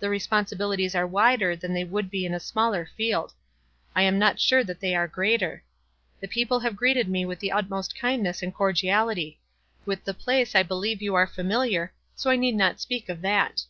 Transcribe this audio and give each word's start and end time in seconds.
The 0.00 0.10
responsibilities 0.10 0.94
are 0.94 1.06
wider 1.06 1.56
than 1.56 1.72
they 1.72 1.82
would 1.84 2.10
be 2.10 2.26
in 2.26 2.34
a 2.34 2.40
smaller 2.40 2.90
field. 2.94 3.32
I 3.96 4.02
am 4.02 4.18
not 4.18 4.38
sure 4.38 4.62
that 4.62 4.80
they 4.80 4.94
are 4.94 5.08
greater. 5.08 5.64
The 6.20 6.28
people 6.28 6.60
have 6.60 6.76
greeted 6.76 7.08
me 7.08 7.24
with 7.24 7.38
the 7.40 7.52
utmost 7.52 7.98
kindness 7.98 8.42
and 8.42 8.52
cordiality. 8.52 9.40
With 9.86 10.04
the 10.04 10.12
place 10.12 10.54
I 10.54 10.62
believe 10.62 11.00
you 11.00 11.14
are 11.14 11.26
familiar, 11.26 11.94
so 12.14 12.28
I 12.28 12.36
need 12.36 12.54
not 12.54 12.80
speak 12.82 13.08
of 13.08 13.22
that. 13.22 13.62